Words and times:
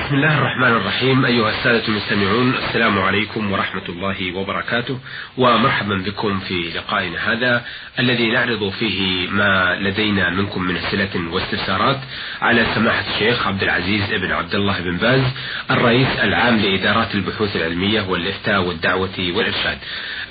بسم 0.00 0.14
الله 0.14 0.38
الرحمن 0.38 0.72
الرحيم. 0.72 1.24
أيها 1.24 1.50
السادة 1.50 1.88
المستمعون 1.88 2.54
السلام 2.54 2.98
عليكم 2.98 3.52
ورحمة 3.52 3.88
الله 3.88 4.36
وبركاته. 4.36 4.98
ومرحبا 5.38 5.94
بكم 5.94 6.40
في 6.40 6.70
لقائنا 6.76 7.32
هذا 7.32 7.64
الذي 7.98 8.30
نعرض 8.30 8.68
فيه 8.78 9.28
ما 9.28 9.78
لدينا 9.80 10.30
منكم 10.30 10.62
من 10.62 10.76
أسئلة 10.76 11.32
واستفسارات 11.32 11.98
على 12.42 12.66
سماحة 12.74 13.04
الشيخ 13.14 13.46
عبد 13.46 13.62
العزيز 13.62 14.12
بن 14.12 14.32
عبد 14.32 14.54
الله 14.54 14.80
بن 14.80 14.96
باز 14.96 15.22
الرئيس 15.70 16.08
العام 16.22 16.56
لإدارات 16.56 17.14
البحوث 17.14 17.56
العلمية 17.56 18.02
والإفتاء 18.02 18.62
والدعوة 18.62 19.18
والإرشاد. 19.18 19.78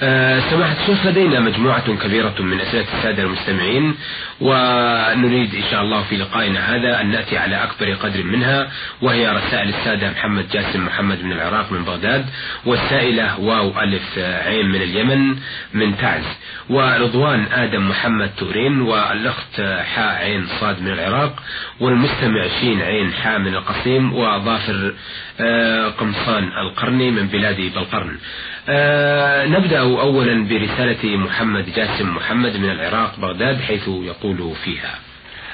أه 0.02 0.40
سماحة 0.40 0.76
الشيخ 0.82 1.06
لدينا 1.06 1.40
مجموعة 1.40 1.96
كبيرة 1.96 2.36
من 2.40 2.60
أسئلة 2.60 2.86
السادة 2.98 3.24
المستمعين 3.24 3.96
ونريد 4.42 5.56
إن 5.56 5.64
شاء 5.72 5.82
الله 5.82 6.04
في 6.04 6.18
لقائنا 6.18 6.60
هذا 6.76 7.02
أن 7.02 7.12
نأتي 7.12 7.38
على 7.38 7.64
أكبر 7.64 7.94
قدر 7.94 8.24
منها 8.24 8.72
وهي 9.02 9.30
رسائل 9.30 9.59
السادة 9.64 10.12
محمد 10.12 10.50
جاسم 10.50 10.86
محمد 10.86 11.24
من 11.24 11.32
العراق 11.32 11.72
من 11.72 11.84
بغداد 11.84 12.26
والسائلة 12.66 13.40
واو 13.40 13.82
ألف 13.82 14.18
عين 14.18 14.66
من 14.66 14.82
اليمن 14.82 15.36
من 15.74 15.98
تعز 15.98 16.24
ورضوان 16.70 17.46
آدم 17.52 17.90
محمد 17.90 18.30
تورين 18.38 18.82
والأخت 18.82 19.62
حاء 19.96 20.24
عين 20.24 20.48
صاد 20.60 20.82
من 20.82 20.92
العراق 20.92 21.44
والمستمع 21.80 22.48
شين 22.62 22.82
عين 22.82 23.14
حاء 23.14 23.40
من 23.40 23.56
القصيم 23.56 24.14
وظافر 24.14 24.94
قمصان 26.00 26.44
القرني 26.44 27.12
من 27.12 27.28
بلاد 27.28 27.56
بلقرن. 27.56 28.18
نبدأ 29.56 29.80
أولا 29.80 30.48
برسالة 30.48 31.18
محمد 31.18 31.66
جاسم 31.76 32.16
محمد 32.16 32.58
من 32.58 32.70
العراق 32.70 33.20
بغداد 33.20 33.62
حيث 33.62 33.88
يقول 33.88 34.56
فيها 34.64 35.00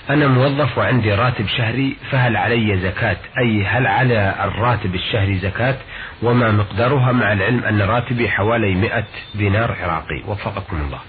أنا 0.09 0.27
موظف 0.27 0.77
وعندي 0.77 1.13
راتب 1.13 1.47
شهري 1.47 1.97
فهل 2.11 2.37
علي 2.37 2.79
زكاة؟ 2.79 3.17
أي 3.37 3.65
هل 3.65 3.87
على 3.87 4.35
الراتب 4.43 4.95
الشهري 4.95 5.37
زكاة؟ 5.37 5.75
وما 6.21 6.51
مقدارها؟ 6.51 7.11
مع 7.11 7.33
العلم 7.33 7.63
أن 7.63 7.81
راتبي 7.81 8.29
حوالي 8.29 8.75
مئة 8.75 9.03
دينار 9.35 9.75
عراقي. 9.81 10.23
وفقكم 10.27 10.77
الله. 10.77 10.99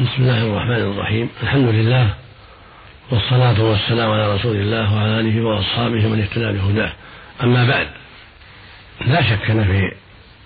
بسم 0.00 0.22
الله 0.22 0.46
الرحمن 0.46 0.92
الرحيم. 0.92 1.28
الحمد 1.42 1.68
لله 1.68 2.14
والصلاة 3.10 3.62
والسلام 3.62 4.10
على 4.10 4.34
رسول 4.34 4.56
الله 4.56 4.94
وعلى 4.94 5.20
آله 5.20 5.44
وأصحابه 5.44 6.08
من 6.08 6.20
اهتدى 6.20 6.58
بهداه. 6.58 6.92
أما 7.42 7.66
بعد 7.66 7.86
لا 9.06 9.22
شك 9.22 9.50
أن 9.50 9.64
في 9.64 9.92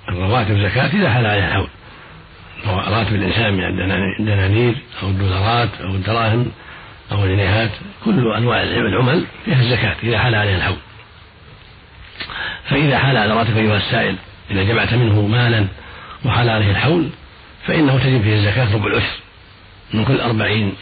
الرواتب 0.09 0.59
زكاة 0.59 0.87
إذا 0.87 1.11
حل 1.11 1.27
عليها 1.27 1.49
الحول. 1.49 1.69
راتب 2.67 3.15
الإنسان 3.15 3.55
من 3.55 3.65
الدنانير 3.65 4.75
أو 5.03 5.09
الدولارات 5.09 5.69
أو 5.81 5.91
الدراهم 5.91 6.53
أو 7.13 7.25
الجنيهات 7.25 7.71
كل 8.05 8.33
أنواع 8.33 8.63
العمل 8.63 9.25
فيها 9.45 9.61
الزكاة 9.61 9.97
إذا 10.03 10.19
حال 10.19 10.35
عليها 10.35 10.57
الحول. 10.57 10.77
فإذا 12.71 12.99
حال 12.99 13.17
على 13.17 13.35
راتب 13.35 13.57
أيها 13.57 13.77
السائل 13.77 14.17
إذا 14.51 14.63
جمعت 14.63 14.95
منه 14.95 15.27
مالا 15.27 15.67
وحال 16.25 16.49
عليه 16.49 16.71
الحول 16.71 17.09
فإنه 17.67 17.99
تجب 17.99 18.23
فيه 18.23 18.35
الزكاة 18.35 18.75
ربع 18.75 18.87
العشر 18.87 19.17
من 19.95 20.05
كل 20.05 20.21
أربعين 20.21 20.75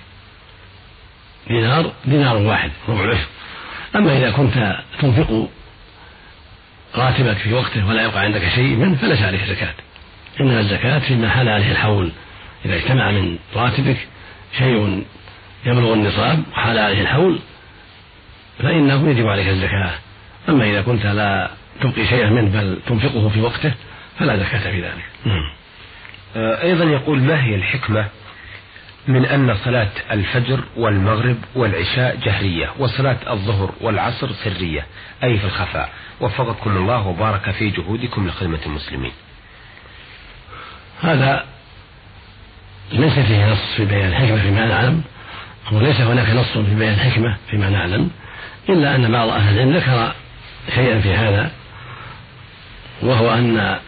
دينار 1.48 1.92
دينار 2.05 2.36
واحد 2.36 2.70
ربع 2.89 3.05
العشر. 3.05 3.27
أما 3.97 4.19
إذا 4.19 4.31
كنت 4.31 4.77
تنفق 5.01 5.48
راتبك 6.95 7.36
في 7.36 7.53
وقته 7.53 7.86
ولا 7.89 8.03
يقع 8.03 8.20
عندك 8.20 8.48
شيء 8.55 8.77
منه 8.77 8.97
فليس 8.97 9.23
عليك 9.23 9.45
زكاة 9.45 9.75
إنما 10.41 10.61
الزكاة 10.61 10.98
فيما 10.98 11.28
حال 11.28 11.48
عليه 11.48 11.73
الحول. 11.73 12.12
إذا 12.64 12.75
اجتمع 12.77 13.11
من 13.11 13.39
راتبك 13.56 13.97
شيء 14.58 15.05
يبلغ 15.66 15.92
النصاب 15.94 16.42
وحال 16.53 16.78
عليه 16.78 17.00
الحول 17.00 17.39
فإنه 18.58 19.11
يجب 19.11 19.27
عليك 19.27 19.48
الزكاة. 19.48 19.91
أما 20.48 20.64
إذا 20.64 20.83
كنت 20.83 21.06
لا 21.06 21.50
تبقي 21.80 22.06
شيئا 22.06 22.30
منه 22.30 22.50
بل 22.50 22.78
تنفقه 22.86 23.28
في 23.28 23.41
وقته 23.41 23.75
فلا 24.19 24.36
زكاة 24.36 24.70
في 24.70 24.83
ذلك. 24.83 25.05
نعم. 25.25 25.52
آه، 26.36 26.62
أيضا 26.62 26.84
يقول 26.84 27.19
ما 27.19 27.44
هي 27.44 27.55
الحكمة 27.55 28.08
من 29.08 29.24
أن 29.24 29.57
صلاة 29.64 29.90
الفجر 30.11 30.61
والمغرب 30.77 31.36
والعشاء 31.55 32.17
جهرية 32.17 32.70
وصلاة 32.79 33.18
الظهر 33.30 33.73
والعصر 33.80 34.33
سرية؟ 34.33 34.86
أي 35.24 35.39
في 35.39 35.45
الخفاء. 35.45 35.90
وفقكم 36.20 36.77
الله 36.77 37.07
وبارك 37.07 37.51
في 37.51 37.70
جهودكم 37.70 38.29
لخدمة 38.29 38.58
المسلمين. 38.67 39.13
هذا 41.01 41.45
ليس 42.92 43.18
فيه 43.18 43.52
نص 43.52 43.74
في 43.77 43.84
بيان 43.84 44.08
الحكمة 44.08 44.42
فيما 44.42 44.67
نعلم 44.67 45.02
وليس 45.72 46.00
هناك 46.00 46.30
نص 46.30 46.58
في 46.58 46.74
بيان 46.74 46.94
الحكمة 46.94 47.36
فيما 47.50 47.70
نعلم 47.70 48.10
إلا 48.68 48.96
أن 48.96 49.12
بعض 49.12 49.28
أهل 49.28 49.54
العلم 49.54 49.76
ذكر 49.76 50.12
شيئا 50.74 51.00
في 51.00 51.14
هذا 51.14 51.50
وهو 53.02 53.34
أن 53.34 53.78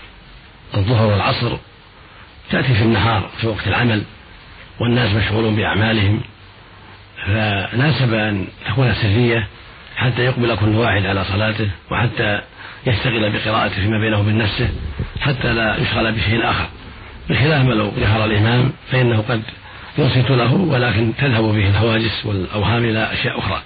الظهر 0.75 1.07
والعصر 1.07 1.57
تأتي 2.51 2.75
في 2.75 2.83
النهار 2.83 3.31
في 3.41 3.47
وقت 3.47 3.69
العمل 3.69 4.03
والناس 4.81 5.13
مشغولون 5.15 5.57
بأعمالهم 5.57 6.21
فناسب 7.27 8.15
أن 8.15 8.47
تكون 8.69 8.95
سرية 8.95 9.49
حتى 9.97 10.23
يقبل 10.25 10.57
كل 10.57 10.69
واحد 10.69 11.07
على 11.07 11.25
صلاته 11.25 11.71
وحتى 11.91 12.41
يشتغل 12.87 13.33
بقراءته 13.33 13.75
فيما 13.75 13.99
بينه 13.99 14.21
وبين 14.21 14.39
نفسه 14.39 14.69
حتى 15.21 15.53
لا 15.53 15.77
يشغل 15.77 16.13
بشيء 16.13 16.51
آخر. 16.51 16.69
بخلاف 17.31 17.67
ما 17.67 17.73
لو 17.73 17.93
جهر 18.01 18.25
الإمام 18.25 18.73
فإنه 18.91 19.25
قد 19.29 19.43
ينصت 19.99 20.31
له 20.31 20.55
ولكن 20.55 21.13
تذهب 21.19 21.45
به 21.45 21.69
الهواجس 21.69 22.27
والأوهام 22.27 22.85
إلى 22.85 23.13
أشياء 23.13 23.39
أخرى. 23.39 23.63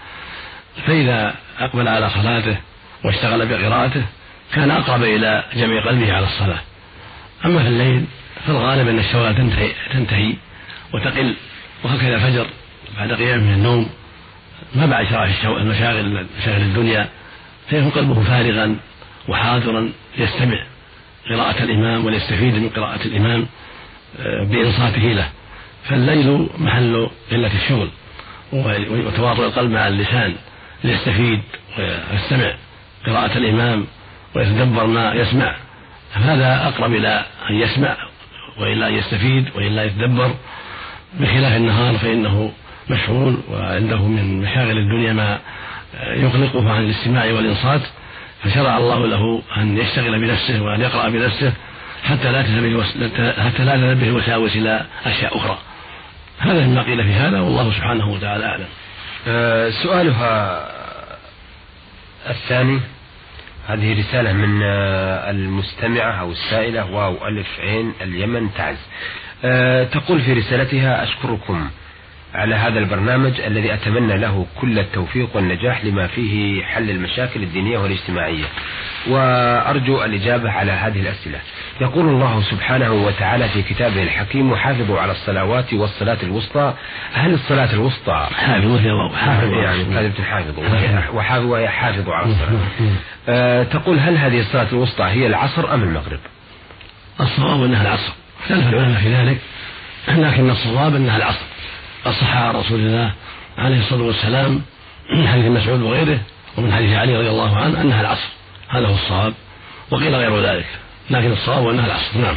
فإذا 0.86 1.34
أقبل 1.58 1.88
على 1.88 2.10
صلاته 2.10 2.56
واشتغل 3.04 3.46
بقراءته 3.46 4.02
كان 4.54 4.70
أقرب 4.70 5.02
إلى 5.02 5.44
جمع 5.54 5.86
قلبه 5.86 6.12
على 6.12 6.26
الصلاة. 6.26 6.60
أما 7.44 7.62
في 7.62 7.68
الليل 7.68 8.04
فالغالب 8.46 8.88
أن 8.88 8.98
الشوائب 8.98 9.36
تنتهي, 9.36 9.72
تنتهي 9.92 10.34
وتقل 10.94 11.34
وهكذا 11.84 12.14
الفجر 12.14 12.46
بعد 12.96 13.12
قيامه 13.12 13.42
من 13.42 13.52
النوم. 13.52 13.88
ما 14.74 14.86
بعد 14.86 15.06
شرع 15.06 15.24
المشاغل 15.44 16.26
مشاغل 16.38 16.60
الدنيا 16.62 17.08
فيكون 17.70 17.90
قلبه 17.90 18.22
فارغا 18.22 18.76
وحاضرا 19.28 19.92
يستمع 20.18 20.66
قراءة 21.30 21.62
الإمام 21.62 22.06
وليستفيد 22.06 22.54
من 22.54 22.68
قراءة 22.68 23.04
الإمام 23.04 23.46
آه، 24.20 24.44
بإنصاته 24.44 25.02
له. 25.02 25.28
فالليل 25.88 26.48
محل 26.58 27.10
قلة 27.30 27.50
الشغل 27.54 27.88
وتواطؤ 29.06 29.44
القلب 29.44 29.70
مع 29.70 29.88
اللسان 29.88 30.34
ليستفيد 30.84 31.40
ويستمع 31.78 32.54
قراءة 33.06 33.38
الإمام 33.38 33.86
ويتدبر 34.34 34.86
ما 34.86 35.14
يسمع. 35.14 35.56
هذا 36.14 36.68
أقرب 36.68 36.94
إلى 36.94 37.24
أن 37.50 37.54
يسمع 37.54 37.96
وإلا 38.58 38.88
أن 38.88 38.94
يستفيد 38.94 39.48
وإلا 39.54 39.84
يتدبر. 39.84 40.34
بخلاف 41.20 41.56
النهار 41.56 41.98
فإنه 41.98 42.52
مشغول 42.90 43.36
وعنده 43.50 44.06
من 44.06 44.42
مشاغل 44.42 44.78
الدنيا 44.78 45.12
ما 45.12 45.38
يقلقه 46.06 46.72
عن 46.72 46.82
الاستماع 46.84 47.24
والإنصات. 47.24 47.80
فشرع 48.44 48.78
الله 48.78 49.06
له 49.06 49.42
أن 49.56 49.78
يشتغل 49.78 50.18
بنفسه 50.18 50.62
وأن 50.62 50.80
يقرأ 50.80 51.08
بنفسه 51.08 51.52
حتى 52.04 52.32
لا 52.32 52.42
تنبه 52.42 52.84
حتى 53.44 53.64
لا 53.64 53.76
تنبه 53.76 54.08
الوساوس 54.08 54.56
إلى 54.56 54.86
أشياء 55.04 55.36
أخرى. 55.36 55.58
هذا 56.38 56.66
مما 56.66 56.82
قيل 56.82 57.04
في 57.04 57.12
هذا 57.12 57.40
والله 57.40 57.72
سبحانه 57.72 58.08
وتعالى 58.08 58.46
أعلم. 58.46 58.66
أه 59.28 59.70
سؤالها 59.70 60.66
الثاني 62.30 62.80
هذه 63.68 63.98
رسالة 64.00 64.32
من 64.32 64.62
آه، 64.62 65.30
المستمعة 65.30 66.12
أو 66.12 66.30
السائلة 66.30 66.90
واو 66.92 67.28
ألف 67.28 67.60
عين 67.60 67.92
اليمن 68.00 68.54
تعز. 68.54 68.76
أه 69.44 69.84
تقول 69.84 70.20
في 70.20 70.32
رسالتها 70.32 71.02
أشكركم 71.04 71.70
على 72.34 72.54
هذا 72.54 72.78
البرنامج 72.78 73.40
الذي 73.40 73.74
أتمنى 73.74 74.16
له 74.16 74.46
كل 74.60 74.78
التوفيق 74.78 75.28
والنجاح 75.36 75.84
لما 75.84 76.06
فيه 76.06 76.64
حل 76.64 76.90
المشاكل 76.90 77.42
الدينية 77.42 77.78
والاجتماعية. 77.78 78.44
وأرجو 79.08 80.04
الإجابة 80.04 80.50
على 80.50 80.72
هذه 80.72 81.00
الأسئلة. 81.00 81.38
يقول 81.80 82.08
الله 82.08 82.42
سبحانه 82.42 82.92
وتعالى 82.92 83.48
في 83.48 83.62
كتابه 83.62 84.02
الحكيم 84.02 84.52
وحافظوا 84.52 85.00
على 85.00 85.12
الصلوات 85.12 85.72
والصلاة 85.72 86.18
الوسطى. 86.22 86.74
هل 87.14 87.34
الصلاة 87.34 87.72
الوسطى 87.72 88.28
حافظوا 89.16 89.62
يعني 89.62 89.84
كلمة 89.84 90.24
حافظوا 90.24 90.64
وحافظوا 91.12 91.66
حافظوا 91.66 92.14
على 92.14 92.26
الصلاة. 92.26 92.60
أه 93.28 93.62
تقول 93.62 93.98
هل 93.98 94.16
هذه 94.16 94.40
الصلاة 94.40 94.68
الوسطى 94.72 95.04
هي 95.04 95.26
العصر 95.26 95.74
أم 95.74 95.82
المغرب؟ 95.82 96.18
الصواب 97.20 97.64
أنها 97.64 97.82
العصر. 97.82 98.12
اختلف 98.40 98.68
العلماء 98.68 99.00
في 99.00 99.14
ذلك 99.14 99.38
لكن 100.08 100.50
الصواب 100.50 100.94
أنها 100.94 101.16
العصر. 101.16 101.44
الصحة 102.06 102.48
عن 102.48 102.54
رسول 102.54 102.80
الله 102.80 103.12
عليه 103.58 103.78
الصلاة 103.78 104.02
والسلام 104.02 104.62
من 105.16 105.28
حديث 105.28 105.46
مسعود 105.46 105.80
وغيره 105.82 106.18
ومن 106.58 106.72
حديث 106.72 106.96
علي 106.96 107.16
رضي 107.16 107.30
الله 107.30 107.56
عنه 107.56 107.80
أنها 107.80 108.00
العصر. 108.00 108.28
هذا 108.68 108.86
هو 108.86 108.94
الصواب 108.94 109.34
وقيل 109.90 110.14
غير 110.14 110.40
ذلك. 110.40 110.66
لكن 111.10 111.32
الصواب 111.32 111.68
أنها 111.68 111.86
العصر. 111.86 112.18
نعم. 112.18 112.36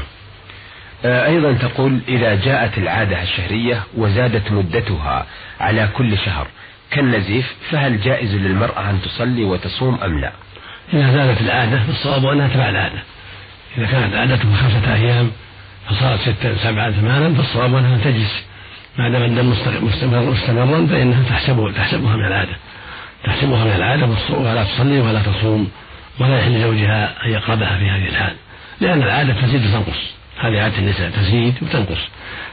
آه، 1.05 1.25
أيضا 1.25 1.53
تقول 1.53 1.99
إذا 2.07 2.35
جاءت 2.35 2.77
العادة 2.77 3.21
الشهرية 3.21 3.83
وزادت 3.97 4.51
مدتها 4.51 5.25
على 5.59 5.89
كل 5.93 6.17
شهر 6.17 6.47
كالنزيف 6.91 7.55
فهل 7.71 8.01
جائز 8.01 8.35
للمرأة 8.35 8.89
أن 8.89 9.01
تصلي 9.01 9.43
وتصوم 9.43 9.99
أم 10.03 10.19
لا؟ 10.19 10.31
إذا 10.93 11.11
زادت 11.11 11.41
العادة 11.41 11.83
فالصواب 11.83 12.25
أنها 12.25 12.47
تبع 12.47 12.69
العادة. 12.69 13.03
إذا 13.77 13.85
كانت 13.85 14.15
عادته 14.15 14.55
خمسة 14.55 14.93
أيام 14.93 15.31
فصارت 15.89 16.19
ستا 16.19 16.55
سبعة 16.63 16.91
ثمانا 16.91 17.33
فالصواب 17.33 17.75
أنها 17.75 17.97
تجلس. 17.97 18.43
ما 18.97 19.09
دام 19.09 19.23
الدم 19.23 19.49
مستمر 19.81 20.21
مستمرا 20.21 20.87
فإنها 20.87 21.23
تحسبه 21.29 21.71
تحسبها 21.71 22.15
من 22.15 22.25
العادة. 22.25 22.55
تحسبها 23.23 23.63
من 23.63 23.71
العادة 23.71 24.07
ولا 24.29 24.63
تصلي 24.63 24.99
ولا 24.99 25.21
تصوم. 25.21 25.71
ولا 26.19 26.39
يحل 26.39 26.61
زوجها 26.61 27.25
أن 27.25 27.31
يقربها 27.31 27.77
في 27.77 27.89
هذه 27.89 28.09
الحال. 28.09 28.35
لأن 28.81 29.03
العادة 29.03 29.41
تزيد 29.41 29.65
وتنقص. 29.65 29.99
هذه 30.39 30.61
عادة 30.61 30.77
النساء 30.77 31.09
تزيد 31.09 31.55
وتنقص. 31.61 31.99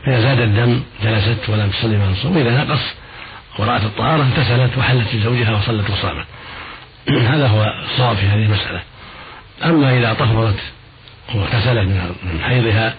فإذا 0.05 0.21
زاد 0.21 0.41
الدم 0.41 0.83
جلست 1.03 1.49
ولم 1.49 1.71
تصلي 1.71 1.97
ولا 1.97 2.13
تصوم 2.13 2.37
وإذا 2.37 2.65
نقص 2.65 2.81
ورأت 3.59 3.85
الطهارة 3.85 4.23
اغتسلت 4.23 4.79
وحلت 4.79 5.15
لزوجها 5.15 5.57
وصلت 5.57 5.91
وصامت 5.91 6.27
هذا 7.33 7.47
هو 7.47 7.75
الصواب 7.85 8.17
في 8.17 8.27
هذه 8.27 8.43
المسألة. 8.43 8.83
أما 9.65 9.99
إذا 9.99 10.13
طهرت 10.13 10.61
واغتسلت 11.35 11.89
من 12.23 12.41
حيضها 12.45 12.95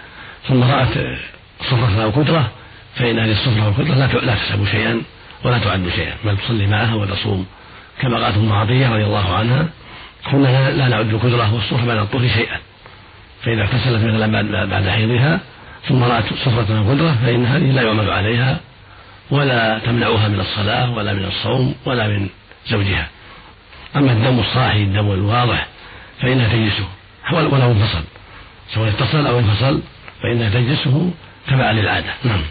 ثم 0.48 0.64
رأت 0.64 1.18
صفرة 1.62 2.04
أو 2.04 2.12
كدرة 2.12 2.52
فإن 2.96 3.20
هذه 3.20 3.32
الصفرة 3.32 3.66
والكدرة 3.66 3.96
لا 3.96 4.26
لا 4.26 4.36
تحسب 4.36 4.66
شيئا 4.72 5.02
ولا 5.44 5.58
تعد 5.58 5.90
شيئا. 5.96 6.14
بل 6.26 6.38
تصلي 6.38 6.68
معها 6.68 6.94
وتصوم. 6.94 7.46
كما 8.02 8.24
قالت 8.24 8.38
أم 8.38 8.54
عطية 8.54 8.90
رضي 8.90 9.04
الله 9.04 9.36
عنها 9.36 9.68
كنا 10.32 10.72
لا 10.72 10.88
نعد 10.88 11.14
الكدرة 11.14 11.54
والصفرة 11.54 11.86
بعد 11.86 11.98
الطهر 11.98 12.28
شيئا. 12.28 12.58
فإذا 13.44 13.62
اغتسلت 13.62 14.04
مثلا 14.04 14.66
بعد 14.66 14.90
حيضها 14.90 15.40
ثم 15.88 16.04
رأت 16.04 16.34
صفرة 16.34 16.78
أو 16.78 16.96
كدرة 16.96 17.18
فإن 17.26 17.46
هذه 17.46 17.72
لا 17.72 17.82
يعمل 17.82 18.10
عليها 18.10 18.60
ولا 19.32 19.80
تمنعها 19.80 20.28
من 20.28 20.40
الصلاة 20.40 20.92
ولا 20.92 21.14
من 21.14 21.26
الصوم 21.26 21.76
ولا 21.86 22.08
من 22.08 22.30
زوجها. 22.68 23.08
أما 23.96 24.12
الدم 24.12 24.40
الصاحي 24.40 24.84
الدم 24.84 25.12
الواضح 25.12 25.68
فإنها 26.22 26.48
تجلسه 26.48 26.88
ولو 27.32 27.72
انفصل. 27.72 28.04
سواء 28.74 28.90
اتصل 28.90 29.28
أو 29.28 29.40
انفصل 29.40 29.82
فإنها 30.24 30.50
تجلسه 30.50 31.12
تبعا 31.48 31.74
للعادة. 31.74 32.14
نعم. 32.24 32.42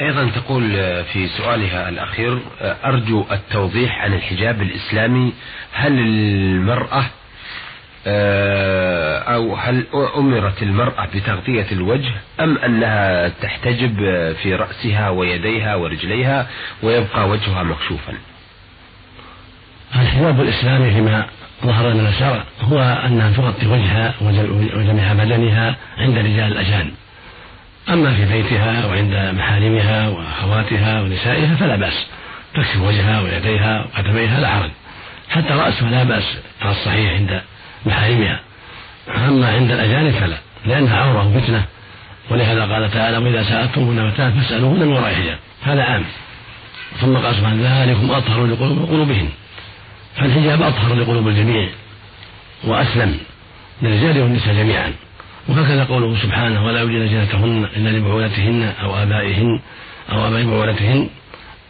أيضا 0.00 0.30
تقول 0.30 0.62
في 1.04 1.26
سؤالها 1.26 1.88
الأخير 1.88 2.38
أرجو 2.60 3.24
التوضيح 3.32 4.02
عن 4.02 4.14
الحجاب 4.14 4.62
الإسلامي. 4.62 5.32
هل 5.72 5.98
المرأة 5.98 7.04
آه، 8.06 9.18
أو 9.18 9.54
هل 9.56 9.84
أمرت 10.16 10.62
المرأة 10.62 11.06
بتغطية 11.14 11.66
الوجه 11.72 12.10
أم 12.40 12.58
أنها 12.58 13.28
تحتجب 13.28 13.96
في 14.42 14.54
رأسها 14.54 15.08
ويديها 15.10 15.74
ورجليها 15.74 16.46
ويبقى 16.82 17.28
وجهها 17.28 17.62
مكشوفا؟ 17.62 18.12
الحجاب 19.96 20.40
الإسلامي 20.40 20.90
فيما 20.90 21.26
ظهر 21.64 21.94
من 21.94 22.06
الشرع 22.06 22.42
هو 22.60 22.78
أنها 22.80 23.32
تغطي 23.32 23.66
وجهها 23.66 24.14
وجميع 24.76 25.12
بدنها 25.12 25.76
عند 25.98 26.18
رجال 26.18 26.52
الأجانب 26.52 26.92
أما 27.90 28.14
في 28.14 28.24
بيتها 28.24 28.86
وعند 28.86 29.34
محارمها 29.36 30.08
وأخواتها 30.08 31.02
ونسائها 31.02 31.56
فلا 31.56 31.76
بأس. 31.76 32.06
تكشف 32.54 32.80
وجهها 32.80 33.20
ويديها 33.20 33.84
وقدميها 33.84 34.40
لا 34.40 34.48
حرج. 34.48 34.70
حتى 35.30 35.54
رأسها 35.54 35.90
لا 35.90 36.04
بأس 36.04 36.38
على 36.62 36.70
الصحيح 36.70 37.12
عند 37.12 37.42
محارمها. 37.86 38.40
أما 39.16 39.48
عند 39.48 39.70
الأجانب 39.70 40.10
فلا 40.10 40.36
لأنها 40.66 40.96
عورة 40.96 41.36
وفتنة. 41.36 41.64
ولهذا 42.30 42.60
قال 42.60 42.90
تعالى 42.90 43.18
وإذا 43.18 43.42
سألتموهن 43.42 44.06
متاعا 44.06 44.30
فاسألوهن 44.30 44.78
من 44.78 44.92
وراء 44.92 45.14
حجاب. 45.14 45.38
هذا 45.62 45.82
عام. 45.82 46.04
ثم 47.00 47.16
قال 47.16 47.34
سبحانه 47.34 47.84
ذلكم 47.84 48.10
أطهر 48.10 48.46
لقلوبهن. 48.46 49.28
فالحجاب 50.16 50.62
أطهر 50.62 50.94
لقلوب 50.94 51.28
الجميع 51.28 51.68
وأسلم 52.64 53.18
للرجال 53.82 54.22
والنساء 54.22 54.54
جميعا. 54.54 54.92
وهكذا 55.48 55.84
قوله 55.84 56.16
سبحانه 56.22 56.64
ولا 56.66 56.82
يبدين 56.82 57.08
زينتهن 57.08 57.68
إلا 57.76 57.88
لبعولتهن 57.88 58.72
أو 58.82 59.02
آبائهن 59.02 59.60
أو 60.12 60.28
آباء 60.28 60.44
بعولتهن. 60.44 61.08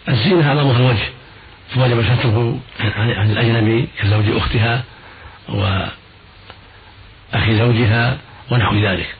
الزينة 0.08 0.50
على 0.50 0.60
ظهر 0.62 0.76
الوجه 0.76 1.08
فوجب 1.75 2.02
ستره 2.02 2.58
عن 2.96 3.30
الأجنبي 3.30 3.88
كزوج 4.00 4.25
أختها 4.36 4.84
وأخي 5.48 5.92
زوجها 7.58 8.19
ونحو 8.50 8.76
ذلك 8.76 9.14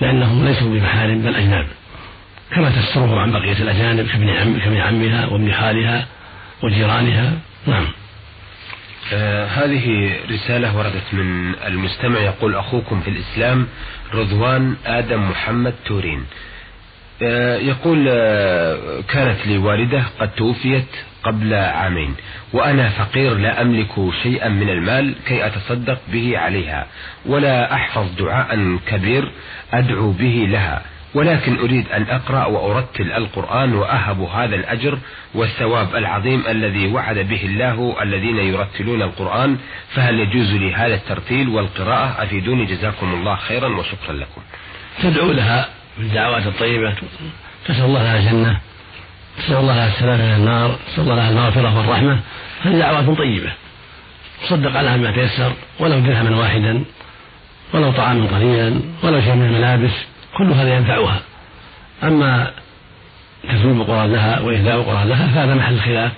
لأنهم 0.00 0.44
ليسوا 0.44 0.70
بمحارم 0.74 1.22
بل 1.22 1.36
أجناب. 1.36 1.66
كما 2.54 2.70
تستره 2.70 3.20
عن 3.20 3.32
بقية 3.32 3.52
الأجانب 3.52 4.06
كابن 4.06 4.28
عم 4.28 4.58
كابن 4.58 4.76
عمها 4.76 5.26
وابن 5.26 5.52
خالها 5.52 6.06
وجيرانها. 6.62 7.32
نعم. 7.66 7.86
آه 9.12 9.46
هذه 9.46 10.16
رسالة 10.30 10.76
وردت 10.76 11.14
من 11.14 11.54
المستمع 11.66 12.18
يقول 12.20 12.54
أخوكم 12.54 13.00
في 13.00 13.10
الإسلام 13.10 13.66
رضوان 14.14 14.76
آدم 14.86 15.30
محمد 15.30 15.74
تورين. 15.86 16.24
آه 17.22 17.56
يقول 17.56 18.06
آه 18.10 19.00
كانت 19.08 19.46
لي 19.46 19.58
والدة 19.58 20.02
قد 20.20 20.30
توفيت 20.30 20.86
قبل 21.24 21.54
عامين 21.54 22.14
وأنا 22.52 22.88
فقير 22.88 23.34
لا 23.34 23.62
أملك 23.62 23.92
شيئا 24.22 24.48
من 24.48 24.68
المال 24.68 25.14
كي 25.26 25.46
أتصدق 25.46 25.98
به 26.12 26.38
عليها 26.38 26.86
ولا 27.26 27.74
أحفظ 27.74 28.06
دعاء 28.18 28.78
كبير 28.86 29.32
أدعو 29.72 30.10
به 30.12 30.46
لها 30.50 30.82
ولكن 31.14 31.58
أريد 31.58 31.88
أن 31.88 32.02
أقرأ 32.02 32.46
وأرتل 32.46 33.12
القرآن 33.12 33.74
وأهب 33.74 34.20
هذا 34.20 34.54
الأجر 34.54 34.98
والثواب 35.34 35.96
العظيم 35.96 36.44
الذي 36.48 36.86
وعد 36.86 37.18
به 37.18 37.44
الله 37.44 38.02
الذين 38.02 38.36
يرتلون 38.36 39.02
القرآن 39.02 39.58
فهل 39.94 40.20
يجوز 40.20 40.52
لي 40.52 40.74
هذا 40.74 40.94
الترتيل 40.94 41.48
والقراءة؟ 41.48 42.22
أفيدوني 42.22 42.64
جزاكم 42.64 43.14
الله 43.14 43.36
خيرا 43.36 43.68
وشكرا 43.68 44.12
لكم. 44.12 44.40
تدعو 45.02 45.32
لها 45.32 45.68
بالدعوات 45.98 46.46
الطيبة. 46.46 46.94
تسأل 47.64 47.84
الله 47.84 48.02
لها 48.02 48.18
الجنة 48.18 48.60
تسأل 49.38 49.56
الله 49.56 49.76
لها 49.76 49.88
السلامة 49.88 50.26
من 50.26 50.34
النار 50.34 50.78
تسأل 50.86 51.02
الله 51.02 51.14
لها 51.14 51.30
المغفرة 51.30 51.78
والرحمة. 51.78 52.20
هذه 52.62 52.78
دعوات 52.78 53.18
طيبة. 53.18 53.52
تصدق 54.42 54.76
عليها 54.76 54.96
بما 54.96 55.12
تيسر 55.12 55.52
ولو 55.80 55.98
درهما 55.98 56.36
واحدا 56.36 56.84
ولو 57.74 57.92
طعاما 57.92 58.26
قليلا 58.26 58.80
ولو 59.02 59.20
شيء 59.20 59.34
من 59.34 59.46
الملابس. 59.46 60.11
كل 60.36 60.52
هذا 60.52 60.76
ينفعها. 60.76 61.20
أما 62.02 62.50
تسليم 63.44 63.80
القرآن 63.80 64.12
لها 64.12 64.40
وإهداء 64.40 64.74
القرآن 64.76 65.08
لها 65.08 65.26
فهذا 65.26 65.54
محل 65.54 65.80
خلاف. 65.80 66.12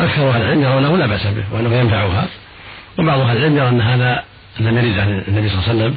أكثر 0.00 0.30
أهل 0.30 0.42
العلم 0.42 0.62
يرونه 0.62 0.96
لا 0.96 1.06
بأس 1.06 1.26
به 1.26 1.44
وأنه 1.52 1.74
ينفعها. 1.74 2.26
وبعض 2.98 3.20
أهل 3.20 3.36
العلم 3.36 3.56
يرى 3.56 3.68
أن 3.68 3.80
هذا 3.80 4.24
لم 4.60 4.78
يرد 4.78 4.98
عن 4.98 5.24
النبي 5.28 5.48
صلى 5.48 5.58
الله 5.58 5.68
عليه 5.68 5.78
وسلم. 5.78 5.96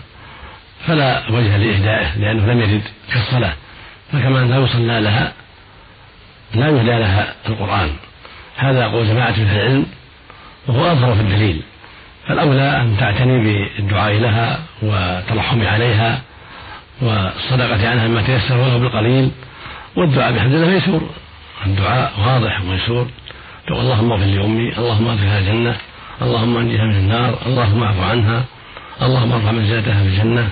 فلا 0.88 1.22
وجه 1.29 1.58
لإهدائه 1.58 2.17
لأنه 2.17 2.53
لم 2.53 2.60
يرد 2.60 2.82
كالصلاة 3.13 3.53
فكما 4.12 4.39
لا 4.39 4.58
يصلى 4.58 5.01
لها 5.01 5.34
لا 6.56 6.67
يهدى 6.67 7.00
لها 7.00 7.34
القرآن. 7.50 7.89
هذا 8.58 8.88
قول 8.88 9.08
جماعة 9.08 9.32
من 9.32 9.50
العلم 9.51 9.86
وهو 10.67 10.91
أظهر 10.91 11.15
في 11.15 11.22
الدليل. 11.22 11.62
فالأولى 12.27 12.82
أن 12.82 12.98
تعتني 13.00 13.38
بالدعاء 13.44 14.13
لها 14.13 14.60
والترحم 14.82 15.67
عليها. 15.67 16.22
والصدقة 17.01 17.89
عنها 17.89 18.08
مما 18.08 18.22
تيسر 18.22 18.58
ولو 18.58 18.79
بالقليل 18.79 19.31
والدعاء 19.96 20.31
بحمد 20.31 20.53
الله 20.53 20.67
ميسور. 20.67 21.10
الدعاء 21.65 22.12
واضح 22.20 22.62
وميسور. 22.62 23.08
تقول 23.67 23.79
اللهم 23.79 24.12
اغفر 24.12 24.25
لأمي 24.25 24.77
اللهم 24.77 25.08
ادخلها 25.08 25.39
الجنة 25.39 25.77
اللهم 26.22 26.58
انجها 26.58 26.84
من 26.84 26.96
النار 26.96 27.38
اللهم 27.46 27.84
اعف 27.84 28.00
عنها 28.00 28.46
اللهم 29.01 29.31
ارفع 29.31 29.51
منزلتها 29.51 30.03
في 30.03 30.10
الجنة 30.10 30.50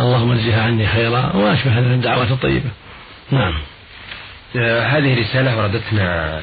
اللهم 0.00 0.32
اجزها 0.32 0.62
عني 0.62 0.86
خيرا 0.86 1.36
وما 1.36 1.52
أشبه 1.54 1.78
هذه 1.78 1.94
الدعوات 1.94 2.30
الطيبة. 2.30 2.70
نعم. 3.30 3.54
آه 4.56 4.82
هذه 4.82 5.20
رسالة 5.20 5.58
وردتنا. 5.58 6.40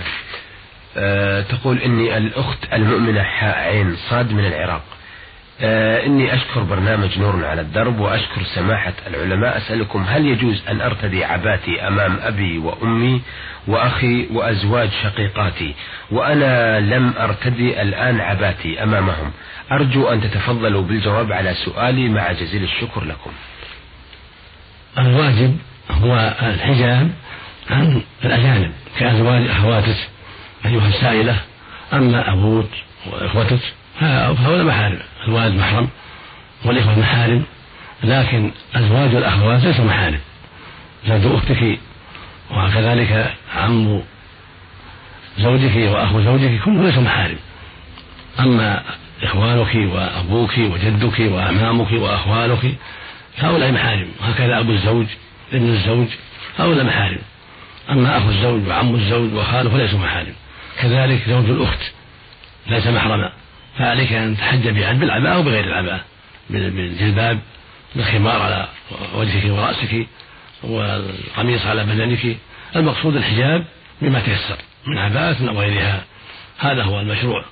آه 0.97 1.41
تقول 1.41 1.77
إني 1.77 2.17
الأخت 2.17 2.73
المؤمنة 2.73 3.23
حاء 3.23 3.57
عين 3.57 3.95
صاد 4.09 4.31
من 4.31 4.45
العراق. 4.45 4.81
إني 5.61 6.33
أشكر 6.33 6.63
برنامج 6.63 7.19
نور 7.19 7.45
على 7.45 7.61
الدرب 7.61 7.99
وأشكر 7.99 8.43
سماحة 8.55 8.93
العلماء. 9.07 9.57
أسألكم 9.57 10.05
هل 10.07 10.25
يجوز 10.25 10.63
أن 10.69 10.81
أرتدي 10.81 11.25
عباتي 11.25 11.87
أمام 11.87 12.19
أبي 12.21 12.57
وأمي 12.57 13.21
وأخي 13.67 14.27
وأزواج 14.33 14.89
شقيقاتي 15.03 15.75
وأنا 16.11 16.79
لم 16.79 17.13
أرتدي 17.19 17.81
الآن 17.81 18.19
عباتي 18.19 18.83
أمامهم؟ 18.83 19.31
أرجو 19.71 20.07
أن 20.07 20.21
تتفضلوا 20.21 20.81
بالجواب 20.81 21.31
على 21.31 21.53
سؤالي 21.53 22.09
مع 22.09 22.31
جزيل 22.31 22.63
الشكر 22.63 23.03
لكم. 23.03 23.31
الواجب 24.97 25.57
هو 25.91 26.35
الحجاب 26.41 27.11
عن 27.69 28.01
الأجانب 28.25 28.71
كأزواج 28.99 29.47
أخواتك 29.47 29.97
أيها 30.65 30.87
السائلة 30.87 31.39
أما 31.93 32.33
أبوك 32.33 32.69
وإخوتك. 33.11 33.59
فهؤلاء 33.99 34.63
محارم 34.63 34.99
الوالد 35.27 35.55
محرم 35.55 35.89
والإخوة 36.65 36.99
محارم 36.99 37.43
لكن 38.03 38.51
أزواج 38.75 39.15
الأخوات 39.15 39.63
ليسوا 39.63 39.85
محارم. 39.85 40.19
زوج 41.07 41.25
أختك 41.25 41.79
وكذلك 42.51 43.33
عم 43.55 44.01
زوجك 45.39 45.75
وأخو 45.75 46.21
زوجك 46.21 46.59
كلهم 46.65 46.85
ليسوا 46.85 47.01
محارم. 47.01 47.37
أما 48.39 48.83
إخوانك 49.23 49.75
وأبوك 49.75 50.57
وجدك 50.57 51.19
وأمامك 51.19 51.91
وأخوالك 51.91 52.75
هؤلاء 53.37 53.71
محارم. 53.71 54.07
وهكذا 54.21 54.59
أبو 54.59 54.71
الزوج 54.71 55.05
ابن 55.53 55.69
الزوج 55.69 56.07
هؤلاء 56.59 56.85
محارم. 56.85 57.21
أما 57.89 58.17
أخو 58.17 58.29
الزوج 58.29 58.67
وعم 58.67 58.95
الزوج 58.95 59.33
وخاله 59.33 59.69
فليسوا 59.69 59.99
محارم. 59.99 60.33
كذلك 60.81 61.21
زوج 61.29 61.49
الأخت 61.49 61.79
ليس 62.67 62.87
محرما. 62.87 63.31
فعليك 63.77 64.13
أن 64.13 64.37
تحجبي 64.37 64.85
عنه 64.85 64.99
بالعباءة 64.99 65.35
أو 65.35 65.43
بغير 65.43 65.63
العباءة. 65.63 66.01
بالجلباب 66.49 67.39
بالخمار 67.95 68.41
على 68.41 68.67
وجهك 69.13 69.51
ورأسك 69.51 70.07
والقميص 70.63 71.65
على 71.65 71.83
بدنك. 71.83 72.37
المقصود 72.75 73.15
الحجاب 73.15 73.65
بما 74.01 74.19
تيسر 74.19 74.57
من 74.87 74.97
عباءة 74.97 75.49
أو 75.49 75.59
غيرها. 75.59 76.03
هذا 76.57 76.83
هو 76.83 76.99
المشروع. 76.99 77.45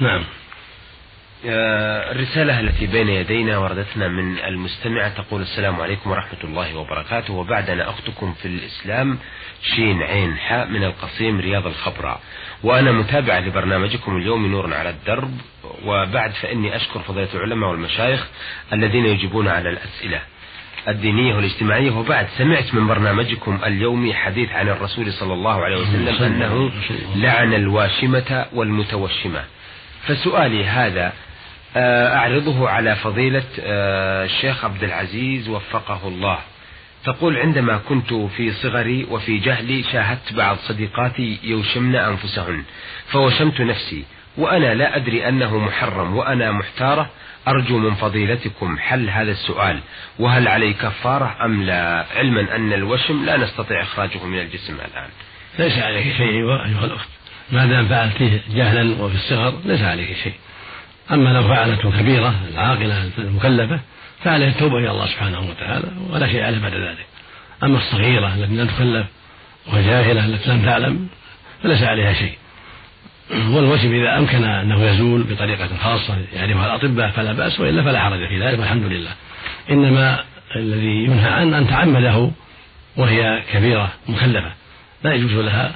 نعم. 0.00 0.24
الرسالة 1.44 2.60
التي 2.60 2.86
بين 2.86 3.08
يدينا 3.08 3.58
وردتنا 3.58 4.08
من 4.08 4.38
المستمعة 4.38 5.08
تقول 5.08 5.42
السلام 5.42 5.80
عليكم 5.80 6.10
ورحمة 6.10 6.38
الله 6.44 6.76
وبركاته. 6.78 7.34
وبعد 7.34 7.70
أنا 7.70 7.90
أختكم 7.90 8.34
في 8.42 8.48
الإسلام 8.48 9.18
شين 9.62 10.02
عين 10.02 10.36
حاء 10.36 10.66
من 10.68 10.84
القصيم 10.84 11.40
رياض 11.40 11.66
الخبراء 11.66 12.20
وأنا 12.62 12.92
متابعة 12.92 13.40
لبرنامجكم 13.40 14.16
اليوم 14.16 14.46
نور 14.46 14.74
على 14.74 14.90
الدرب. 14.90 15.30
وبعد 15.84 16.30
فإني 16.30 16.76
أشكر 16.76 17.00
فضيلة 17.00 17.28
العلماء 17.34 17.70
والمشايخ 17.70 18.26
الذين 18.72 19.06
يجيبون 19.06 19.48
على 19.48 19.70
الأسئلة 19.70 20.20
الدينية 20.88 21.34
والاجتماعية. 21.34 21.90
وبعد 21.90 22.26
سمعت 22.38 22.74
من 22.74 22.86
برنامجكم 22.86 23.58
اليومي 23.66 24.14
حديث 24.14 24.52
عن 24.52 24.68
الرسول 24.68 25.12
صلى 25.12 25.32
الله 25.32 25.64
عليه 25.64 25.76
وسلم 25.76 26.22
أنه 26.22 26.70
لعن 27.16 27.54
الواشمة 27.54 28.46
والمتوشمة. 28.52 29.44
فسؤالي 30.06 30.64
هذا 30.64 31.12
آه، 31.76 32.16
أعرضه 32.16 32.68
على 32.68 32.96
فضيلة 32.96 33.44
آه، 33.60 34.24
الشيخ 34.24 34.64
عبد 34.64 34.84
العزيز 34.84 35.48
وفقه 35.48 36.08
الله. 36.08 36.38
تقول 37.04 37.36
عندما 37.36 37.76
كنت 37.88 38.14
في 38.14 38.52
صغري 38.52 39.06
وفي 39.10 39.38
جهلي 39.38 39.82
شاهدت 39.82 40.32
بعض 40.32 40.56
صديقاتي 40.56 41.38
يوشمن 41.42 41.96
أنفسهن 41.96 42.64
فوشمت 43.06 43.60
نفسي 43.60 44.04
وأنا 44.36 44.74
لا 44.74 44.96
أدري 44.96 45.28
أنه 45.28 45.58
محرم 45.58 46.16
وأنا 46.16 46.52
محتارة. 46.52 47.10
أرجو 47.48 47.78
من 47.78 47.94
فضيلتكم 47.94 48.78
حل 48.78 49.10
هذا 49.10 49.30
السؤال. 49.30 49.80
وهل 50.18 50.48
علي 50.48 50.72
كفارة 50.72 51.36
أم 51.44 51.62
لا؟ 51.62 52.06
علما 52.16 52.56
أن 52.56 52.72
الوشم 52.72 53.24
لا 53.24 53.36
نستطيع 53.36 53.82
إخراجه 53.82 54.24
من 54.24 54.38
الجسم 54.38 54.74
الآن. 54.74 55.08
ليس 55.58 55.78
عليك 55.78 56.16
شيء 56.16 56.26
أيها 56.26 56.84
الأخت. 56.84 57.08
ما 57.52 57.66
دام 57.66 57.88
فعلته 57.88 58.40
جهلا 58.54 59.02
وفي 59.02 59.14
الصغر 59.14 59.54
ليس 59.64 59.80
عليك 59.80 60.16
شيء. 60.24 60.34
أما 61.10 61.28
لو 61.28 61.42
فعلته 61.42 61.90
كبيرة 62.00 62.34
العاقلة 62.52 63.10
المكلفة 63.18 63.80
فعليه 64.24 64.48
التوبة 64.48 64.78
إلى 64.78 64.90
الله 64.90 65.06
سبحانه 65.06 65.40
وتعالى 65.40 65.88
ولا 66.10 66.26
شيء 66.26 66.42
عليه 66.42 66.58
بعد 66.58 66.74
ذلك. 66.74 67.06
أما 67.62 67.78
الصغيرة 67.78 68.34
التي 68.34 68.54
لم 68.54 68.66
تكلف 68.66 69.06
وجاهلة 69.72 70.24
التي 70.24 70.50
لم 70.50 70.64
تعلم 70.64 71.08
فليس 71.62 71.82
عليها 71.82 72.12
شيء. 72.12 72.34
والوجب 73.30 73.92
إذا 73.92 74.18
أمكن 74.18 74.44
أنه 74.44 74.84
يزول 74.84 75.22
بطريقة 75.22 75.68
خاصة 75.82 76.16
يعرفها 76.34 76.66
الأطباء 76.66 77.10
فلا 77.10 77.32
بأس 77.32 77.60
وإلا 77.60 77.82
فلا 77.82 78.00
حرج 78.00 78.28
في 78.28 78.40
ذلك 78.40 78.58
والحمد 78.58 78.82
لله. 78.82 79.10
إنما 79.70 80.24
الذي 80.56 81.04
ينهى 81.04 81.30
عنه 81.30 81.58
أن 81.58 81.68
تعمده 81.68 82.30
وهي 82.96 83.42
كبيرة 83.52 83.92
مكلفة 84.08 84.52
لا 85.04 85.14
يجوز 85.14 85.32
لها 85.32 85.74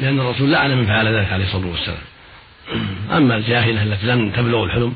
لأن 0.00 0.20
الرسول 0.20 0.52
لعن 0.52 0.76
من 0.78 0.86
فعل 0.86 1.14
ذلك 1.14 1.32
عليه 1.32 1.44
الصلاة 1.44 1.66
والسلام. 1.66 1.98
أما 3.12 3.36
الجاهلة 3.36 3.82
التي 3.82 4.06
لم 4.06 4.30
تبلغ 4.30 4.64
الحلم 4.64 4.94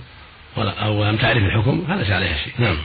أو 0.57 1.05
لم 1.05 1.17
تعرف 1.17 1.43
الحكم 1.43 1.85
فليس 1.89 2.11
عليها 2.11 2.37
شيء. 2.37 2.53
نعم. 2.59 2.77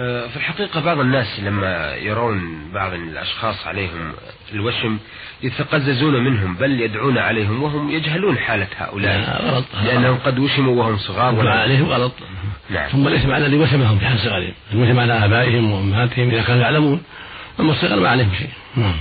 آه، 0.00 0.26
في 0.26 0.36
الحقيقة 0.36 0.80
بعض 0.80 0.98
الناس 0.98 1.40
لما 1.40 1.94
يرون 1.94 2.70
بعض 2.74 2.92
الأشخاص 2.92 3.66
عليهم 3.66 4.12
الوشم 4.52 4.98
يتقززون 5.42 6.24
منهم 6.24 6.54
بل 6.54 6.80
يدعون 6.80 7.18
عليهم 7.18 7.62
وهم 7.62 7.90
يجهلون 7.90 8.38
حالة 8.38 8.66
هؤلاء. 8.78 9.42
غلط. 9.42 9.64
لأنهم 9.84 10.18
قد 10.18 10.38
وشموا 10.38 10.84
وهم 10.84 10.98
صغار 10.98 11.34
ولا 11.34 11.50
عليهم 11.50 11.88
غلط. 11.88 12.12
نعم. 12.70 12.88
ثم 12.88 13.08
ليس 13.08 13.24
معنى 13.24 13.46
الذي 13.46 13.56
وشمهم 13.56 13.98
في 13.98 14.06
حال 14.06 14.18
صغرهم 14.18 14.52
الوشم 14.72 15.00
على 15.00 15.24
آبائهم 15.24 15.72
وأمهاتهم 15.72 16.30
إذا 16.30 16.42
كانوا 16.42 16.62
يعلمون 16.62 17.02
أما 17.60 17.72
الصغر 17.72 18.00
ما 18.00 18.08
عليهم 18.08 18.30
شيء. 18.38 18.50
نعم. 18.76 18.96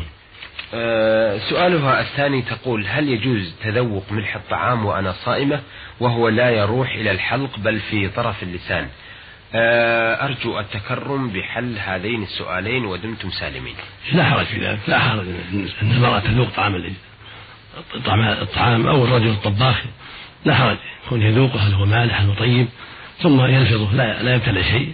سؤالها 1.50 2.02
الثاني 2.02 2.42
تقول 2.42 2.88
هل 2.88 3.10
يجوز 3.10 3.56
تذوق 3.64 4.04
ملح 4.12 4.36
الطعام 4.36 4.86
وأنا 4.86 5.12
صائمة 5.12 5.60
وهو 6.00 6.30
لا 6.30 6.50
يروح 6.50 6.90
إلى 6.92 7.12
الحلق 7.12 7.60
بل 7.60 7.80
في 7.80 8.08
طرف 8.10 8.44
اللسان؟ 8.44 8.88
آه، 9.56 10.26
أرجو 10.26 10.60
التكرم 10.60 11.30
بحل 11.30 11.78
هذين 11.78 12.24
السؤالين 12.24 12.86
ودمتم 12.86 13.30
سالمين. 13.30 13.76
لا 14.14 14.24
حرج 14.24 14.46
في 14.46 14.68
ذلك 14.68 14.80
لا 14.88 15.00
حرج 15.00 15.26
أن 15.82 15.92
المرأة 15.92 16.20
تذوق 16.20 16.50
طعام 16.50 16.84
الطعام 18.22 18.88
أو 18.88 19.06
الرجل 19.06 19.30
الطباخ 19.30 19.82
لا 20.46 20.56
حرج. 20.56 20.78
يكون 21.06 21.22
يذوقه 21.22 21.60
هل 21.60 21.74
هو 21.74 21.86
مالح 21.86 22.22
هل 22.22 22.36
طيب 22.36 22.68
ثم 23.20 23.42
يلفظه 23.42 23.94
لا 23.96 24.24
لا 24.24 24.36
يبتلع 24.36 24.62
شيء 24.62 24.94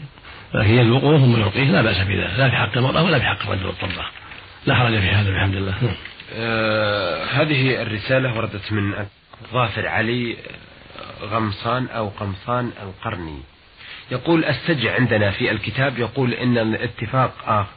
لكن 0.53 0.73
يذوقه 0.73 1.17
ثم 1.17 1.41
يلقيه 1.41 1.71
لا 1.71 1.81
بأس 1.81 1.97
بذلك. 1.97 2.33
لا 2.37 2.49
في 2.49 2.55
حق 2.55 2.77
المرأة 2.77 3.03
ولا 3.03 3.19
في 3.19 3.25
حق 3.25 3.41
الرجل 3.49 3.69
الطباخ. 3.69 4.11
لا 4.67 4.75
حرج 4.75 4.99
في 4.99 5.09
هذا 5.09 5.29
الحمد 5.29 5.55
لله. 5.55 5.75
آه 6.33 7.25
هذه 7.25 7.81
الرسالة 7.81 8.37
وردت 8.37 8.71
من 8.71 9.05
ظافر 9.53 9.87
علي 9.87 10.37
غمصان 11.21 11.87
أو 11.87 12.09
قمصان 12.09 12.71
القرني. 12.83 13.39
يقول 14.11 14.45
السجع 14.45 14.95
عندنا 14.95 15.31
في 15.31 15.51
الكتاب. 15.51 15.99
يقول 15.99 16.33
إن 16.33 16.57
الاتفاق 16.57 17.33
آخر 17.45 17.69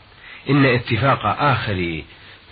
إن 0.50 0.64
اتفاق 0.64 1.26
آخر 1.26 2.02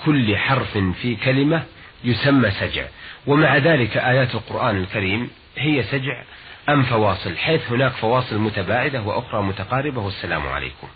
كل 0.05 0.37
حرف 0.37 0.79
في 0.79 1.17
كلمة 1.17 1.63
يسمى 2.05 2.51
سجع. 2.51 2.85
ومع 3.27 3.57
ذلك 3.57 3.97
آيات 3.97 4.35
القرآن 4.35 4.77
الكريم 4.77 5.31
هي 5.57 5.83
سجع 5.83 6.23
أم 6.69 6.83
فواصل 6.83 7.37
حيث 7.37 7.71
هناك 7.71 7.93
فواصل 7.93 8.39
متباعدة 8.39 9.03
وأخرى 9.03 9.43
متقاربة. 9.43 10.01
والسلام 10.01 10.47
عليكم. 10.47 10.89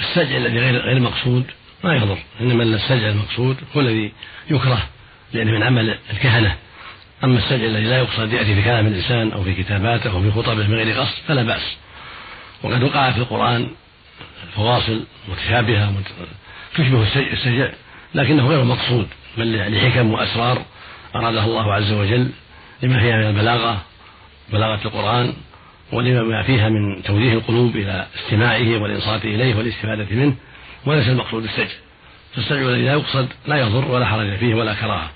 السجع 0.00 0.36
الذي 0.36 0.58
غير 0.58 0.76
غير 0.76 1.00
مقصود 1.00 1.50
ما 1.84 1.96
يضر 1.96 2.18
إنما 2.40 2.62
السجع 2.62 3.08
المقصود 3.08 3.56
هو 3.76 3.80
الذي 3.80 4.12
يكره 4.50 4.88
لأنه 5.32 5.52
من 5.52 5.62
عمل 5.62 5.98
الكهنة. 6.10 6.56
أما 7.24 7.38
السجع 7.38 7.64
الذي 7.64 7.84
لا 7.84 7.98
يقصد 7.98 8.32
يأتي 8.32 8.54
في 8.54 8.62
كلام 8.62 8.86
الإنسان 8.86 9.32
أو 9.32 9.44
في 9.44 9.54
كتاباته 9.54 10.10
أو 10.10 10.22
في 10.22 10.30
خطبه 10.30 10.66
من 10.66 10.74
غير 10.74 11.00
قصد 11.00 11.14
فلا 11.26 11.42
بأس. 11.42 11.76
وقد 12.62 12.82
وقع 12.82 13.10
في 13.10 13.18
القرآن 13.18 13.70
فواصل 14.56 15.04
متشابهة 15.28 15.92
تشبه 16.74 17.06
السجع 17.16 17.68
لكنه 18.14 18.48
غير 18.48 18.64
مقصود 18.64 19.08
بل 19.38 19.74
لحكم 19.74 20.12
وأسرار 20.12 20.62
أرادها 21.14 21.44
الله 21.44 21.74
عز 21.74 21.92
وجل 21.92 22.30
لما 22.82 23.00
فيها 23.00 23.16
من 23.16 23.26
البلاغة 23.26 23.82
بلاغة 24.52 24.80
القرآن 24.84 25.32
ولما 25.92 26.42
فيها 26.42 26.68
من 26.68 27.02
توجيه 27.02 27.32
القلوب 27.32 27.76
إلى 27.76 28.06
استماعه 28.24 28.82
والإنصات 28.82 29.24
إليه 29.24 29.54
والاستفادة 29.54 30.06
منه. 30.10 30.34
وليس 30.86 31.08
المقصود 31.08 31.44
السجع 31.44 31.74
فالسجع 32.34 32.60
الذي 32.60 32.82
لا 32.82 32.92
يقصد 32.92 33.28
لا 33.46 33.56
يضر 33.56 33.90
ولا 33.90 34.06
حرج 34.06 34.36
فيه 34.36 34.54
ولا 34.54 34.74
كراهة. 34.74 35.10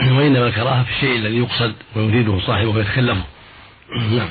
وإنما 0.00 0.46
الكراهة 0.46 0.84
في 0.84 0.90
الشيء 0.90 1.16
الذي 1.16 1.38
يقصد 1.38 1.74
ويريده 1.96 2.40
صاحبه 2.46 2.68
ويتكلفه 2.68 3.24
نعم. 4.10 4.28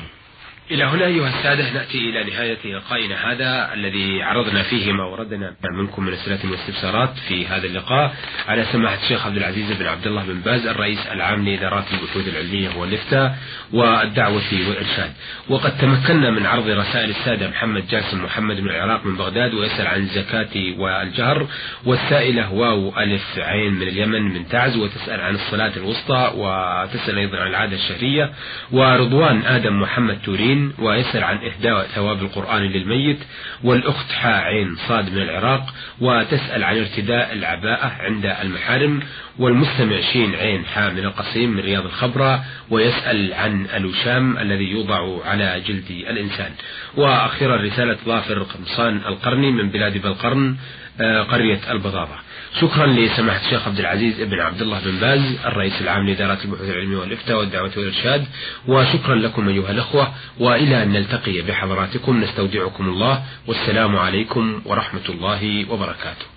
إلى 0.72 0.84
هنا 0.84 1.06
أيها 1.06 1.28
السادة 1.28 1.72
نأتي 1.72 1.98
إلى 1.98 2.24
نهاية 2.24 2.76
لقائنا 2.76 3.32
هذا 3.32 3.74
الذي 3.74 4.22
عرضنا 4.22 4.62
فيه 4.62 4.92
ما 4.92 5.04
وردنا 5.04 5.54
منكم 5.72 6.04
من 6.04 6.12
أسئلة 6.12 6.50
واستفسارات 6.50 7.18
في 7.28 7.46
هذا 7.46 7.66
اللقاء. 7.66 8.14
على 8.48 8.64
سماحة 8.64 8.96
الشيخ 9.02 9.26
عبد 9.26 9.36
العزيز 9.36 9.72
بن 9.72 9.86
عبد 9.86 10.06
الله 10.06 10.22
بن 10.22 10.40
باز 10.40 10.66
الرئيس 10.66 11.06
العام 11.06 11.48
لإدارات 11.48 11.84
البحوث 11.92 12.28
العلمية 12.28 12.76
والإفتاء 12.76 13.36
والدعوة 13.72 14.42
والإرشاد. 14.52 15.12
وقد 15.48 15.78
تمكنا 15.78 16.30
من 16.30 16.46
عرض 16.46 16.68
رسائل 16.68 17.10
السادة 17.10 17.48
محمد 17.48 17.86
جاسم 17.86 18.24
محمد 18.24 18.60
من 18.60 18.68
العراق 18.68 19.06
من 19.06 19.16
بغداد 19.16 19.54
ويسأل 19.54 19.86
عن 19.86 20.00
الزكاة 20.00 20.78
والجهر 20.78 21.46
والسائلة 21.84 22.52
واو 22.52 22.98
ألف 22.98 23.38
عين 23.38 23.72
من 23.72 23.88
اليمن 23.88 24.22
من 24.22 24.48
تعز 24.48 24.76
وتسأل 24.76 25.20
عن 25.20 25.34
الصلاة 25.34 25.72
الوسطى 25.76 26.32
وتسأل 26.36 27.18
أيضا 27.18 27.38
عن 27.38 27.46
العادة 27.46 27.76
الشهرية. 27.76 28.32
ورضوان 28.72 29.42
آدم 29.42 29.80
محمد 29.80 30.18
تورين 30.24 30.61
ويسأل 30.78 31.24
عن 31.24 31.36
إهداء 31.36 31.86
ثواب 31.86 32.22
القرآن 32.22 32.62
للميت 32.62 33.18
والأخت 33.64 34.12
حاء 34.12 34.42
عين 34.42 34.76
صاد 34.88 35.12
من 35.12 35.22
العراق 35.22 35.74
وتسأل 36.00 36.64
عن 36.64 36.78
ارتداء 36.78 37.32
العباءة 37.32 37.86
عند 37.86 38.26
المحارم 38.26 39.00
والمستمع 39.38 40.00
شين 40.12 40.34
عين 40.34 40.64
حا 40.64 40.88
من 40.88 41.04
القصيم 41.04 41.50
من 41.50 41.60
رياض 41.60 41.84
الخبرة 41.84 42.44
ويسأل 42.70 43.34
عن 43.34 43.66
الوشام 43.74 44.38
الذي 44.38 44.64
يوضع 44.64 45.24
على 45.24 45.62
جلد 45.68 45.90
الإنسان. 45.90 46.50
وأخيرا 46.96 47.56
رسالة 47.56 47.96
ظافر 48.06 48.42
قمصان 48.42 48.96
القرني 48.96 49.52
من 49.52 49.70
بلاد 49.70 49.98
بلقرن 49.98 50.56
آه، 51.00 51.22
قرية 51.22 51.72
البضاضة. 51.72 52.14
شكرا 52.60 52.86
لسماحة 52.86 53.44
الشيخ 53.44 53.68
عبد 53.68 53.78
العزيز 53.78 54.20
ابن 54.20 54.40
عبد 54.40 54.62
الله 54.62 54.80
بن 54.84 55.00
باز 55.00 55.38
الرئيس 55.44 55.82
العام 55.82 56.06
لإدارات 56.06 56.44
البحوث 56.44 56.70
العلمية 56.70 56.96
والإفتاء 56.96 57.38
والدعوة 57.38 57.70
والإرشاد. 57.76 58.24
وشكرا 58.68 59.14
لكم 59.14 59.48
أيها 59.48 59.70
الأخوة 59.70 60.12
وإلى 60.40 60.82
أن 60.82 60.92
نلتقي 60.92 61.40
بحضراتكم. 61.40 62.20
نستودعكم 62.20 62.88
الله. 62.88 63.22
والسلام 63.46 63.96
عليكم 63.96 64.62
ورحمة 64.64 65.08
الله 65.08 65.66
وبركاته. 65.70 66.31